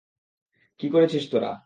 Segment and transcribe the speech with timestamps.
[0.79, 1.51] কী করেছিস তোরা?